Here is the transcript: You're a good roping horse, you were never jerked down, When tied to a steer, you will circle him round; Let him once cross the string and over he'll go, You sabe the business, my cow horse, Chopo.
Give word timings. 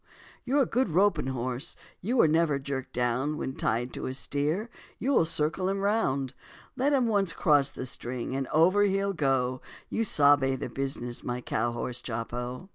You're 0.45 0.63
a 0.63 0.65
good 0.65 0.89
roping 0.89 1.27
horse, 1.27 1.75
you 2.01 2.17
were 2.17 2.27
never 2.27 2.57
jerked 2.57 2.91
down, 2.91 3.37
When 3.37 3.55
tied 3.55 3.93
to 3.93 4.07
a 4.07 4.15
steer, 4.15 4.67
you 4.97 5.11
will 5.13 5.25
circle 5.25 5.69
him 5.69 5.77
round; 5.81 6.33
Let 6.75 6.91
him 6.91 7.05
once 7.07 7.33
cross 7.33 7.69
the 7.69 7.85
string 7.85 8.35
and 8.35 8.47
over 8.47 8.85
he'll 8.85 9.13
go, 9.13 9.61
You 9.91 10.03
sabe 10.03 10.55
the 10.57 10.69
business, 10.69 11.23
my 11.23 11.39
cow 11.39 11.71
horse, 11.73 12.01
Chopo. 12.01 12.69